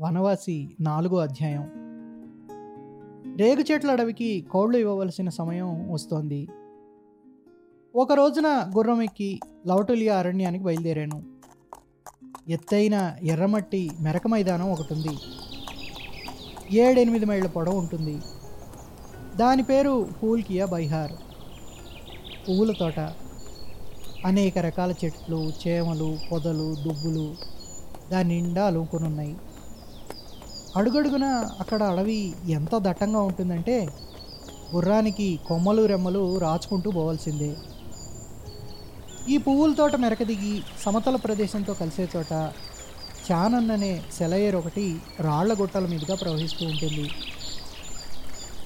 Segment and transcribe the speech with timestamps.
[0.00, 1.62] వనవాసి నాలుగో అధ్యాయం.
[3.36, 6.48] రేగు చెట్ల అడవికి కోళ్ళు ఇవ్వవలసిన సమయం వస్తోంది.
[7.94, 11.22] ఒక రోజున గుర్రం ఎక్కి లవటులియా అరణ్యానికి బయలుదేరాను.
[12.48, 15.18] ఎత్తైన ఎర్రమట్టి మెరక మైదానం ఒకటి ఉంది
[16.78, 18.20] ఏడెనిమిది మైళ్ళ పొడవు ఉంటుంది.
[19.36, 21.12] దాని పేరు పూల్కియా బైహార్.
[22.48, 22.98] పువ్వుల తోట.
[24.26, 27.34] అనేక రకాల చెట్లు చేమలు పొదలు దుబ్బులు
[28.10, 29.36] దాని నిండా అలుముకొని ఉన్నాయి
[30.76, 31.24] అడుగడుగున
[31.60, 33.88] అక్కడ అడవి ఎంత దట్టంగా ఉంటుందంటే
[34.74, 37.56] గుర్రానికి కొమ్మలు రెమ్మలు రాచుకుంటూ పోవాల్సిందే.
[39.28, 42.32] ఈ పువ్వుల తోట మెరక దిగి సమతల ప్రదేశంతో కలిసే చోట
[43.32, 47.10] చానన్ అనే సెలయేరు ఒకటి రాళ్ళ గుట్టల మీదుగా ప్రవహిస్తూ ఉంటుంది.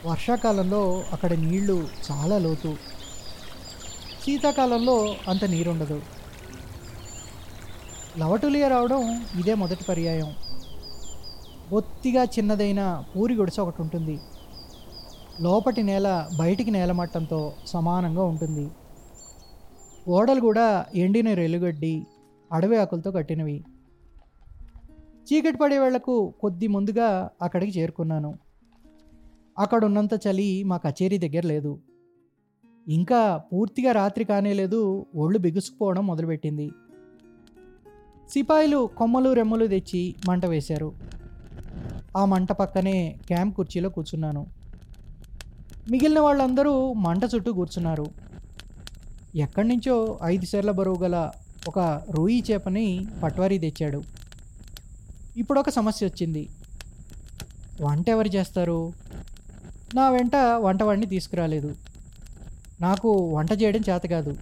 [0.06, 2.76] వర్షాకాలంలో అక్కడ నీళ్ళు చాలా లోతు.
[4.24, 6.02] శీతాకాలంలో అంత నీరుండదు.
[8.18, 10.43] లవటులియ రావడం ఇదే మొదటి పర్యాయం.
[11.74, 14.20] బొత్తిగా చిన్నదైన పూరి గుడిసె ఒకటి ఉంటుంది.
[15.40, 18.70] లోపటి నేల బయటికి నేల మట్టంతో సమానంగా ఉంటుంది.
[20.08, 22.06] ఓడలు కూడా ఎండిన రెలుగడ్డి
[22.52, 23.64] అడవి ఆకులతో కట్టినవి.
[25.26, 28.34] చీకటి పడే వేళ్ళకు కొద్ది ముందుగా అక్కడికి చేరుకున్నాను.
[29.58, 31.78] అక్కడ ఉన్నంత చలి మా కచేరీ దగ్గర లేదు.
[32.88, 36.70] ఇంకా పూర్తిగా రాత్రి కానే లేదు ఒళ్ళు బిగుసుకుపోవడం మొదలుపెట్టింది.
[38.30, 41.13] సిపాయిలు కొమ్మలు రెమ్మలు తెచ్చి మంట వేశారు.
[42.16, 44.46] ఆ మంట పక్కనే క్యాంప్ కుర్చీలో కూర్చున్నాను.
[45.90, 48.06] మిగిలిన వాళ్ళందరూ మంట చుట్టూ కూర్చున్నారు.
[49.34, 51.30] ఎక్కడి నుంచో ఐదు సేర్ల బరువు గల
[51.68, 54.02] ఒక రూయి చేపని పట్వారీ తెచ్చాడు.
[55.36, 56.48] ఇప్పుడు ఒక సమస్య వచ్చింది.
[57.80, 58.92] వంట ఎవరు చేస్తారు?
[59.94, 61.76] నా వెంట వంటవాడిని తీసుకురాలేదు.
[62.80, 64.36] నాకు వంట చేయడం చేత కాదు.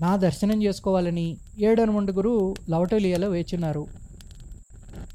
[0.00, 4.07] నా దర్శనం చేసుకోవాలని ఏడనుమండుగురు లవటోలియాలో వేచున్నారు.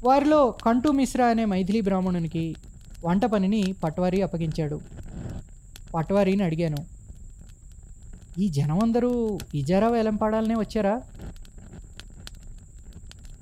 [0.06, 2.56] వారిలో కంటు మిశ్రా అనే మైథిలి బ్రాహ్మణునికి
[3.04, 4.80] వంట పనిని పట్వారీ అప్పగించాడు.
[5.94, 6.80] పట్వారిని అడిగాను
[8.38, 11.02] ఈ జనం అందరూ ఇజారా వేలంపాడాలనే వచ్చారా?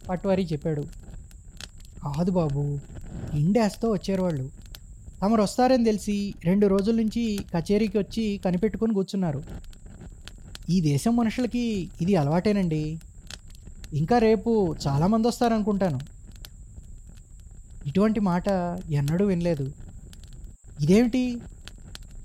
[0.08, 0.82] పట్వారీ చెప్పాడు
[2.04, 2.78] కాదు బాబు
[3.36, 4.50] ఇండాస్తో వచ్చారు వాళ్ళు.
[5.22, 9.42] తమరు వస్తారని తెలిసి రెండు రోజుల నుంచి కచేరీకి వచ్చి కనిపెట్టుకొని కూర్చున్నారు.
[10.70, 12.98] ఈ దేశం మనుషులకి ఇది అలవాటేనండి.
[13.94, 16.11] ఇంకా రేపు చాలామంది వస్తారనుకుంటాను
[17.86, 18.48] ఇటువంటి మాట
[18.90, 19.72] ఎన్నడూ వినలేదు.
[20.80, 21.40] ఇదేమిటి?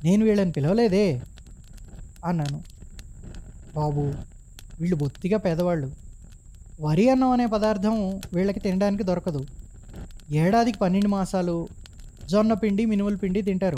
[0.03, 1.21] నేను వీళ్ళని పిలవలేదే?
[2.25, 2.63] అన్నాను.
[3.75, 4.13] బాబు
[4.79, 5.91] వీళ్ళు బొత్తిగా పేదవాళ్ళు.
[6.81, 9.45] వరి అన్నం అనే పదార్థం వీళ్ళకి తినడానికి దొరకదు.
[10.31, 11.67] ఏడాదికి పన్నెండు మాసాలు
[12.29, 13.77] జొన్న పిండి మినుముల పిండి తింటారు.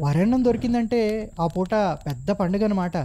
[0.00, 1.74] వరన్నం దొరికిందంటే ఆ పూట
[2.06, 2.96] పెద్ద పండుగ అన్నమాట.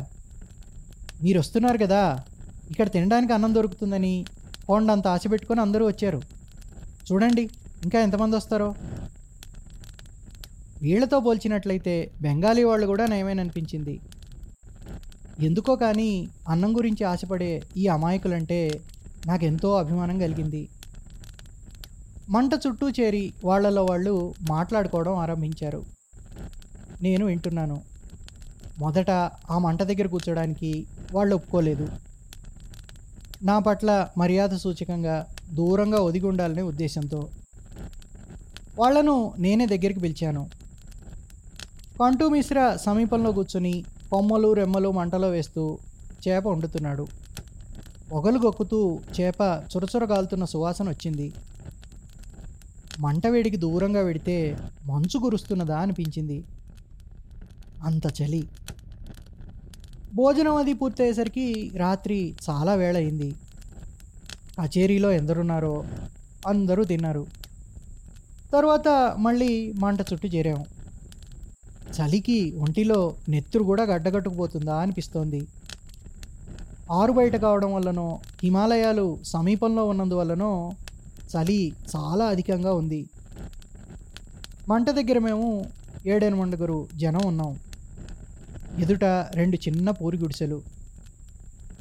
[1.23, 2.23] మీరు వస్తున్నారు కదా
[2.71, 4.25] ఇక్కడ తినడానికి అన్నం దొరుకుతుందని
[4.67, 6.21] కొండంత ఆశ పెట్టుకొని అందరూ వచ్చారు.
[7.11, 7.49] చూడండి
[7.83, 8.75] ఇంకా ఎంతమంది వస్తారో?
[10.81, 14.01] వీళ్ళతో పోల్చినట్లయితే బెంగాలీ వాళ్ళు కూడా నయమేననిపించింది.
[15.39, 18.81] ఎందుకో కానీ అన్నం గురించి ఆశపడే ఈ అమాయకులంటే
[19.25, 20.69] నాకెంతో అభిమానం కలిగింది.
[22.29, 25.85] మంట చుట్టూ చేరి వాళ్ళలో వాళ్ళు మాట్లాడుకోవడం ఆరంభించారు.
[27.01, 27.81] నేను వింటున్నాను.
[28.79, 29.11] మొదట
[29.49, 31.87] ఆ మంట దగ్గర కూర్చోడానికి వాళ్ళు ఒప్పుకోలేదు.
[33.43, 35.15] నా పట్ల మర్యాద సూచకంగా
[35.53, 37.21] దూరంగా ఒదిగి ఉండాలనే ఉద్దేశంతో.
[38.79, 40.49] వాళ్ళను నేనే దగ్గరికి పిలిచాను.
[41.99, 45.79] కంటూ మిశ్రా సమీపంలో కూర్చుని కొమ్మలు రెమ్మలు మంటలో వేస్తూ
[46.27, 47.07] చేప వండుతున్నాడు.
[48.11, 51.33] పొగలు గొక్కుతూ చేప చురచుర కాలుతున్న సువాసన వచ్చింది.
[52.99, 56.43] మంట వేడికి దూరంగా వెడితే మంచు కురుస్తున్నదా అనిపించింది.
[57.83, 58.47] అంత చలి.
[60.15, 63.35] భోజనం అది పూర్తయ్యేసరికి రాత్రి చాలా వేళ అయింది
[64.61, 65.83] కచేరీలో ఎందరున్నారో
[66.47, 67.40] అందరూ తిన్నారు.
[68.53, 70.65] తర్వాత మళ్ళీ మంట చుట్టూ చేరాము.
[71.95, 75.47] చలికి ఒంటిలో నెత్తురు కూడా గడ్డగట్టుకుపోతుందా అనిపిస్తోంది.
[76.91, 80.71] ఆరు బయట కావడం వల్లనో హిమాలయాలు సమీపంలో ఉన్నందువల్లనో
[81.33, 83.09] చలి చాలా అధికంగా ఉంది.
[84.69, 85.65] మంట దగ్గర మేము
[86.05, 87.59] ఏడెనిమిదిగురు జనం ఉన్నాం.
[88.79, 90.61] ఎదుట రెండు చిన్న పూరి గుడిసెలు.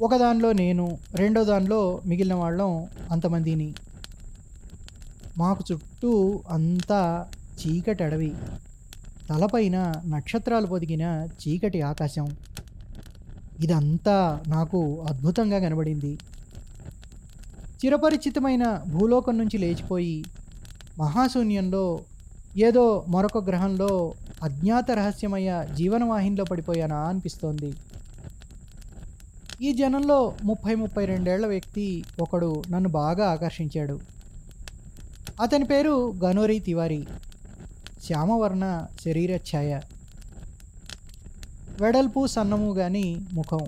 [0.01, 3.73] ఒక దానిలో నేను రెండో దానిలో మిగిలిన వాళ్ళం అంతమందిని.
[5.37, 8.33] మాకు చుట్టూ అంతా చీకటి అడవి.
[9.29, 12.35] తలపైన నక్షత్రాలు పొదిగిన చీకటి ఆకాశం.
[13.59, 16.17] ఇదంతా నాకు అద్భుతంగా కనబడింది.
[17.85, 20.25] చిరపరిచితమైన భూలోకం నుంచి లేచిపోయి
[20.97, 21.99] మహాశూన్యంలో
[22.57, 24.13] ఏదో మరొక గ్రహంలో
[24.43, 27.73] అజ్ఞాత రహస్యమయ జీవనవాహినిలో పడిపోయానా అనిపిస్తోంది.
[29.61, 33.99] ఈ జనంలో ముప్పై ముప్పై రెండేళ్ళ వ్యక్తి ఒకడు నన్ను బాగా ఆకర్షించాడు.
[35.41, 37.07] అతని పేరు గనోరి తివారి.
[38.05, 38.65] శ్యామవర్ణ
[39.05, 39.79] శరీర ఛాయ
[41.81, 43.03] వెడల్పు సన్నము గాని
[43.33, 43.63] ముఖం.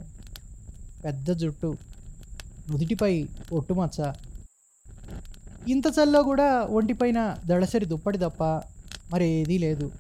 [1.06, 1.78] పెద్ద జుట్టు.
[2.70, 4.14] నుదిటిపై ఒట్టుమచ్చ
[5.68, 8.44] ఇంత చల్లో కూడా ఒంటిపైన దళసరి దుప్పటి తప్ప
[9.14, 9.92] మరేదీ లేదు.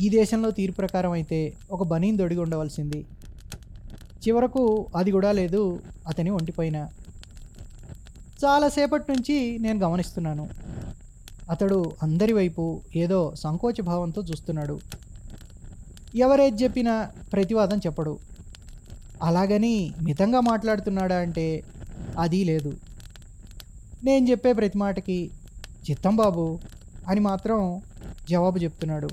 [0.00, 3.00] ఈ దేశంలో తీరు ప్రకారం అయితే ఒక బనీని దొడిగి ఉండవలసింది.
[4.24, 6.88] చివరకు అది కూడా లేదు అతని ఒంటిపైన.
[8.44, 10.48] చాలాసేపటి నుంచి నేను గమనిస్తున్నాను.
[11.50, 14.80] అతడు అందరి వైపు ఏదో సంకోచ భావంతో చూస్తున్నాడు.
[16.16, 18.18] ఎవరేది చెప్పినా ప్రతివాదం చెప్పడు.
[19.22, 21.62] అలాగని మితంగా మాట్లాడుతున్నాడా అంటే
[22.18, 22.76] అది లేదు.
[24.04, 25.30] నేను చెప్పే ప్రతి మాటకి
[25.90, 26.58] చిత్తం బాబు
[27.08, 27.82] అని మాత్రం
[28.28, 29.08] జవాబు చెప్తున్నాడు.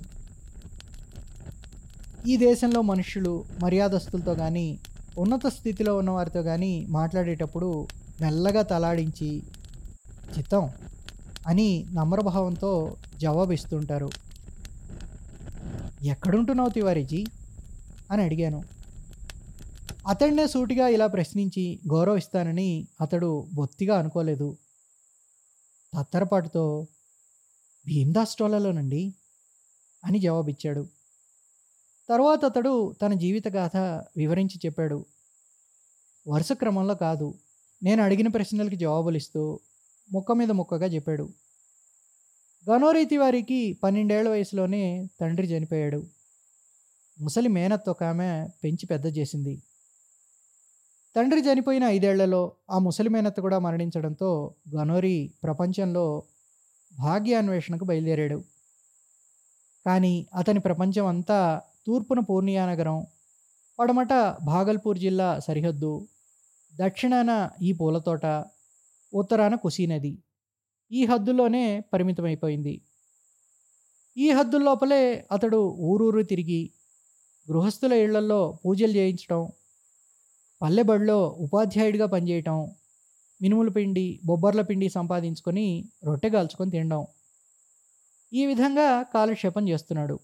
[2.28, 4.80] ఈ దేశంలో మనుషులు మర్యాదస్తులతో కానీ
[5.18, 7.88] ఉన్నత స్థితిలో ఉన్నవారితో కానీ మాట్లాడేటప్పుడు
[8.22, 9.44] మెల్లగా తలాడించి
[10.38, 10.70] చిత్తం
[11.48, 14.10] అని నమ్రభావంతో జవాబిస్తుంటారు.
[16.04, 17.26] ఎక్కడుంటున్నావు తివారీజీ?
[18.12, 18.64] అని అడిగాను.
[20.08, 24.58] అతడినే సూటిగా ఇలా ప్రశ్నించి గౌరవిస్తానని అతడు బొత్తిగా అనుకోలేదు.
[25.98, 26.88] తత్తరపాటుతో
[27.88, 29.14] భీమ్దాస్ టోలాలోనండి
[30.06, 30.88] అని జవాబిచ్చాడు.
[32.10, 33.78] తర్వాత అతడు తన జీవిత గాథ
[34.18, 35.06] వివరించి చెప్పాడు.
[36.28, 37.34] వరుస క్రమంలో కాదు.
[37.84, 39.60] నేను అడిగిన ప్రశ్నలకి జవాబులు ఇస్తూ
[40.12, 41.30] ముక్క మీద ముక్కగా చెప్పాడు.
[42.70, 46.04] గనోరీతి తివారికి పన్నెండేళ్ళ వయసులోనే తండ్రి చనిపోయాడు.
[47.20, 49.62] ముసలి మేనత్ ఒక ఆమె పెంచి పెద్ద చేసింది.
[51.16, 56.24] తండ్రి చనిపోయిన ఐదేళ్ళలో ఆ ముసలి మేనత్త కూడా మరణించడంతో గనోరి ప్రపంచంలో
[57.00, 58.44] భాగ్యాన్వేషణకు బయలుదేరాడు.
[59.86, 63.06] కానీ అతని ప్రపంచం అంతా తూర్పున పూర్ణియా నగరం
[63.80, 64.14] పడమట
[64.44, 66.08] భాగల్పూర్ జిల్లా సరిహద్దు
[66.80, 68.26] దక్షిణాన ఈ పూలతోట
[69.14, 70.24] ఉత్తరాన కుసీ నది.
[70.92, 72.82] ఈ హద్దుల్లోనే పరిమితమైపోయింది.
[74.18, 76.74] ఈ హద్దుల్లోపలే అతడు ఊరూరు తిరిగి
[77.50, 79.48] గృహస్థుల ఇళ్ళల్లో పూజలు చేయించడం
[80.62, 82.76] పల్లెబడిలో ఉపాధ్యాయుడిగా పనిచేయటం
[83.42, 87.02] మినుముల పిండి బొబ్బర్ల పిండి సంపాదించుకొని రొట్టె కాల్చుకొని తినడం.
[88.34, 90.20] ఈ విధంగా కాలక్షేపం చేస్తున్నాడు.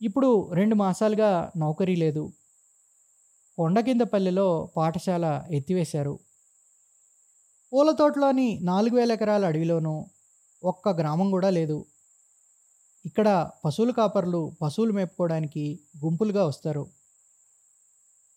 [0.00, 2.24] ఇప్పుడు రెండు మాసాలుగా నౌకరీ లేదు.
[3.58, 6.18] కొండకిందపల్లిలో పాఠశాల ఎత్తివేశారు.
[7.72, 10.06] పూల తోటలోని నాలుగు వేల ఎకరాల అడవిలోనూ
[10.64, 11.86] ఒక్క గ్రామం కూడా లేదు.
[13.04, 16.86] ఇక్కడ పశువుల కాపర్లు పశువులు మేపుకోవడానికి గుంపులుగా వస్తారు.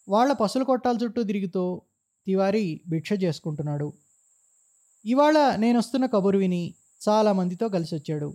[0.10, 1.82] వాళ్ళ పశువుల కొట్టాల చుట్టూ తిరుగుతూ
[2.28, 3.94] తివారీ భిక్ష చేసుకుంటున్నాడు.
[5.06, 6.74] ఇవాళ నేను వస్తున్న కబురు విని
[7.10, 8.30] చాలామందితో కలిసి వచ్చాడు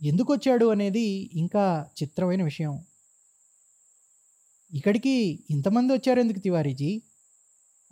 [0.00, 2.74] ఎందుకు వచ్చాడు అనేది ఇంకా చిత్రమైన విషయం.
[4.72, 7.02] ఇక్కడికి ఇంతమంది వచ్చారు ఎందుకు తివారీజీ?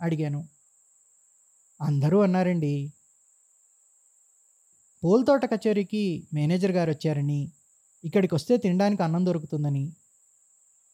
[0.01, 0.47] అడిగాను.
[1.81, 2.73] అందరూ అన్నారండి
[5.03, 7.51] పూలతోట కచేరీకి మేనేజర్ గారు వచ్చారని
[8.03, 9.93] ఇక్కడికి వస్తే తినడానికి అన్నం దొరుకుతుందని.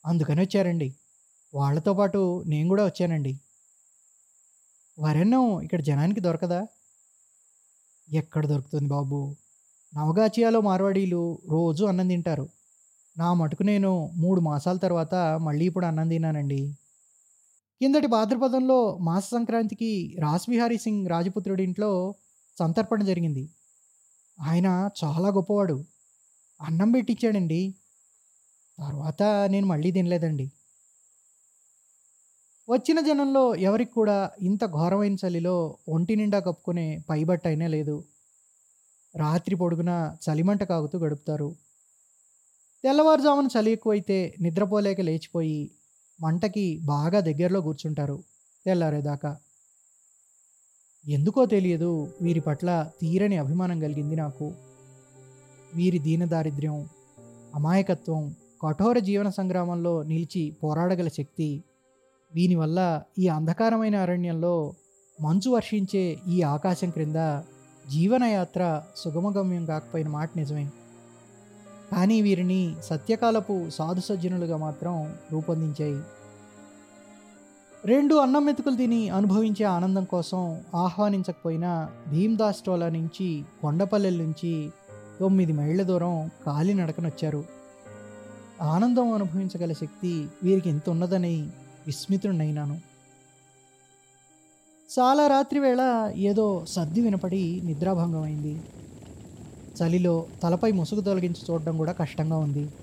[0.05, 0.89] అందుకని వచ్చారండి.
[1.53, 3.39] వాళ్ళతో పాటు నేను కూడా వచ్చానండి.
[4.97, 6.67] వరెన్నం ఇక్కడ జనానికి దొరకదా?
[8.09, 9.35] ఎక్కడ దొరుకుతుంది బాబు?
[9.93, 12.45] నవగాచియాలో మార్వాడీలు రోజు అన్నం తింటారు.
[13.17, 16.75] నా మటుకు నేను మూడు మాసాల తర్వాత మళ్ళీ ఇప్పుడు అన్నం తిన్నానండి.
[17.81, 22.15] కిందటి భాద్రపదంలో మాస సంక్రాంతికి రాస్బిహారీ సింగ్ రాజపుత్రుడి ఇంట్లో
[22.59, 23.49] సంతర్పణ జరిగింది.
[24.41, 25.85] ఆయన చాలా గొప్పవాడు.
[26.61, 27.75] అన్నం పెట్టించాడండి
[28.79, 30.51] తర్వాత నేను మళ్ళీ తినలేదండి.
[32.69, 38.03] వచ్చిన జనంలో ఎవరికి కూడా ఇంత ఘోరమైన చలిలో ఒంటి నిండా కప్పుకునే పైబట్ట అయినా లేదు.
[39.15, 41.55] రాత్రి పొడుగున చలిమంట కాగుతూ గడుపుతారు.
[42.83, 45.71] తెల్లవారుజామున చలి ఎక్కువైతే నిద్రపోలేక లేచిపోయి
[46.21, 48.23] మంటకి బాగా దగ్గరలో కూర్చుంటారు
[48.65, 49.37] తెల్లారేదాకా.
[51.07, 54.53] ఎందుకో తెలియదు వీరి పట్ల తీరని అభిమానం కలిగింది నాకు.
[55.75, 56.89] వీరి దీనదారిద్ర్యం
[57.55, 61.63] అమాయకత్వం కఠోర జీవన సంగ్రామంలో నిలిచి పోరాడగల శక్తి
[62.35, 64.73] దీనివల్ల ఈ అంధకారమైన అరణ్యంలో
[65.21, 67.41] మంచు వర్షించే ఈ ఆకాశం క్రింద
[67.89, 70.69] జీవనయాత్ర సుగమగమ్యం కాకపోయిన మాట నిజమే.
[71.91, 75.99] కానీ వీరిని సత్యకాలపు సాధు సజ్జనులుగా మాత్రం రూపొందించాయి.
[77.85, 84.71] రెండు అన్నం మెతుకులు తిని అనుభవించే ఆనందం కోసం ఆహ్వానించకపోయినా భీమ్దాస్ టోలా నుంచి కొండపల్లెల నుంచి
[85.19, 87.43] తొమ్మిది మైళ్ళ దూరం కాలినడకనొచ్చారు
[88.61, 91.51] ఆనందం అనుభవించగల శక్తి వీరికి ఎంత ఉన్నదని
[91.87, 92.81] విస్మితుడినైనాను
[94.89, 95.81] చాలా రాత్రి వేళ
[96.15, 98.61] ఏదో సర్ది వినపడి నిద్రాభంగమైంది.
[99.79, 102.73] చలిలో తలపై ముసుగు తొలగించి చూడడం కూడా కష్టంగా ఉంది.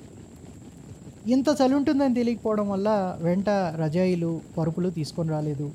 [1.26, 5.72] ఇంత చలి ఉంటుందని తెలియకపోవడం వల్ల వెంట రజాయిలు పరుపులు తీసుకొని రాలేదు.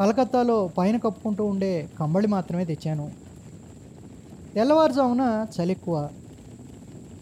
[0.00, 3.06] కలకత్తాలో పైన కప్పుకుంటూ ఉండే కంబళి మాత్రమే తెచ్చాను.
[4.54, 6.10] తెల్లవారుజామున చలి ఎక్కువ.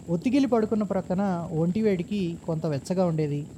[0.08, 3.50] ఒత్తిగిలి పడుకున్న ప్రక్కన ఒంటి వేడికి కొంత వెచ్చగా ఉండేది.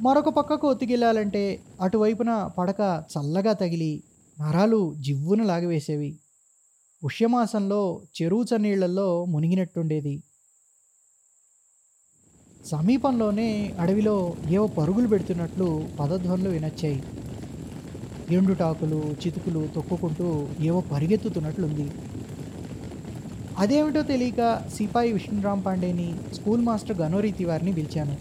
[0.00, 4.02] మరొక పక్కకు ఒత్తిగిల్లాలంటే అటువైపున పడక చల్లగా తగిలి
[4.40, 6.10] నరాలు జివ్వున లాగివేసేవి
[7.04, 10.22] ఉష్యమాసంలో చెరువుచ నీళ్ళలో మునిగినట్టుండేది.
[12.64, 17.02] సమీపంలోనే అడవిలో ఏవో పరుగులు పెడుతున్నట్లు పదధ్వనులు వినొచ్చాయి.
[18.30, 21.92] ఎండుటాకులు చితుకులు తొక్కుకుంటూ ఏవో పరిగెత్తుతున్నట్లుంది.
[23.58, 28.16] అదేమిటో తెలియక సిపాయి విష్ణురామ్ పాండేని స్కూల్ మాస్టర్ గనోరీతి వారిని పిలిచాను.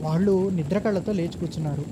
[0.00, 1.84] వాళ్ళు నిద్రకళ్ళతో లేచి కూర్చున్నారు.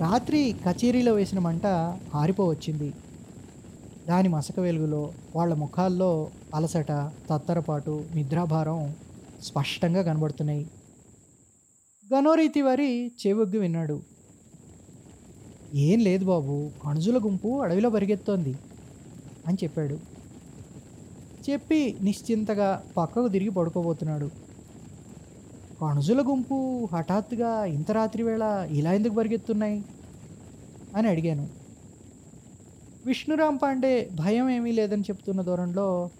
[0.00, 1.66] రాత్రి కచేరీలో వేసిన మంట
[2.14, 2.94] ఆరిపోవచ్చింది.
[4.08, 6.92] దాని మసక వెలుగులో వాళ్ళ ముఖాల్లో అలసట
[7.30, 8.94] తత్తరపాటు నిద్రాభారం
[9.42, 10.70] స్పష్టంగా కనబడుతున్నాయి.
[12.14, 14.02] గనోరీతి వారి చెవొగ్గి విన్నాడు.
[15.74, 18.58] ఏం లేదు బాబు కణుజుల గుంపు అడవిలో పరిగెత్తోంది
[19.46, 19.98] అని చెప్పాడు.
[21.50, 24.30] చెప్పి నిశ్చింతగా పక్కకు తిరిగి పడుకోబోతున్నాడు.
[25.82, 29.84] కణుజుల గుంపు హఠాత్తుగా ఇంత రాత్రి వేళ ఇలా ఎందుకు పరిగెత్తున్నాయి
[30.96, 31.61] అని అడిగాను.
[33.06, 36.10] విష్ణురామ్ పాండే భయం ఏమీ లేదని చెప్తున్న దూరంలో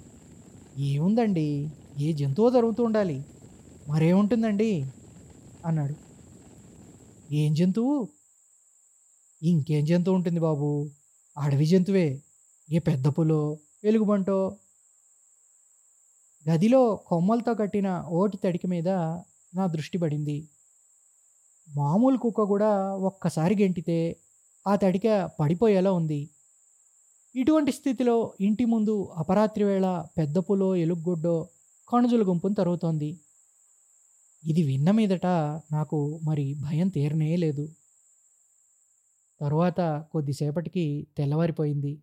[0.79, 1.71] ఏముందండి?
[1.99, 3.25] ఏ జంతువు జరుగుతూ ఉండాలి?
[3.89, 4.93] మరేముంటుందండి?
[5.67, 5.95] అన్నాడు.
[7.33, 8.09] ఏం జంతువు?
[9.43, 10.91] ఇంకేం జంతువు ఉంటుంది బాబు?
[11.39, 12.23] అడవి జంతువే.
[12.73, 14.59] ఏ పెద్ద పులో వెలుగుబంటో
[16.51, 18.89] గదిలో కొమ్మలతో కట్టిన ఓటి తడికి మీద
[19.55, 20.49] నా దృష్టి పడింది.
[21.69, 24.17] మామూలు కుక్క కూడా ఒక్కసారి గెంటితే
[24.67, 26.31] ఆ తడిక పడిపోయేలా ఉంది.
[27.35, 31.49] ఇటువంటి స్థితిలో ఇంటి ముందు అపరాత్రి వేళ పెద్ద పులో ఎలుగుగొడ్డో
[31.89, 33.21] కణుజుల గుంపును తరుగుతోంది.
[34.45, 35.27] ఇది విన్న మీదట
[35.73, 37.69] నాకు మరి భయం తీరనే లేదు.
[39.41, 41.99] తరువాత కొద్దిసేపటికి తెల్లవారిపోయింది.